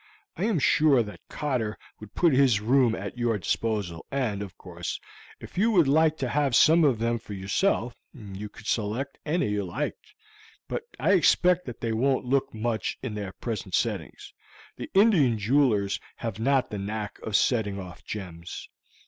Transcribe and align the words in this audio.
I 0.35 0.45
am 0.45 0.57
sure 0.57 1.03
that 1.03 1.19
Cotter 1.29 1.77
would 1.99 2.15
put 2.15 2.33
his 2.33 2.59
room 2.59 2.95
at 2.95 3.19
your 3.19 3.37
disposal, 3.37 4.03
and, 4.09 4.41
of 4.41 4.57
course, 4.57 4.99
if 5.39 5.59
you 5.59 5.69
would 5.69 5.87
like 5.87 6.17
to 6.17 6.29
have 6.29 6.55
some 6.55 6.83
of 6.83 6.97
them 6.97 7.19
for 7.19 7.33
yourself 7.33 7.93
you 8.11 8.49
could 8.49 8.65
select 8.65 9.19
any 9.27 9.49
you 9.49 9.63
liked, 9.63 10.15
but 10.67 10.85
I 10.99 11.11
expect 11.11 11.67
that 11.67 11.81
they 11.81 11.93
won't 11.93 12.25
look 12.25 12.51
much 12.51 12.97
in 13.03 13.13
their 13.13 13.33
present 13.33 13.75
settings; 13.75 14.33
the 14.75 14.89
Indian 14.95 15.37
jewelers 15.37 15.99
have 16.15 16.39
not 16.39 16.71
the 16.71 16.79
knack 16.79 17.19
of 17.21 17.35
setting 17.35 17.79
off 17.79 18.03
gems. 18.03 18.69